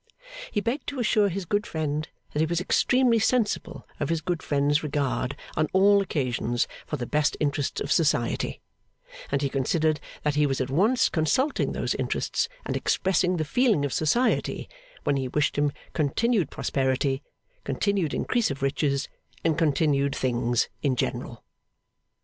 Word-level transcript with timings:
He 0.49 0.61
begged 0.61 0.87
to 0.87 0.99
assure 0.99 1.29
his 1.29 1.45
good 1.45 1.67
friend 1.67 2.09
that 2.33 2.39
he 2.39 2.47
was 2.47 2.59
extremely 2.59 3.19
sensible 3.19 3.87
of 3.99 4.09
his 4.09 4.19
good 4.19 4.41
friend's 4.41 4.81
regard 4.81 5.35
on 5.55 5.67
all 5.73 6.01
occasions 6.01 6.67
for 6.87 6.97
the 6.97 7.05
best 7.05 7.37
interests 7.39 7.79
of 7.79 7.91
Society; 7.91 8.61
and 9.31 9.43
he 9.43 9.47
considered 9.47 9.99
that 10.23 10.33
he 10.33 10.47
was 10.47 10.59
at 10.59 10.71
once 10.71 11.07
consulting 11.07 11.73
those 11.73 11.93
interests 11.93 12.49
and 12.65 12.75
expressing 12.75 13.37
the 13.37 13.45
feeling 13.45 13.85
of 13.85 13.93
Society, 13.93 14.67
when 15.03 15.17
he 15.17 15.27
wished 15.27 15.55
him 15.55 15.71
continued 15.93 16.49
prosperity, 16.49 17.21
continued 17.63 18.11
increase 18.11 18.49
of 18.49 18.63
riches, 18.63 19.07
and 19.43 19.55
continued 19.55 20.15
things 20.15 20.67
in 20.81 20.95
general. 20.95 21.43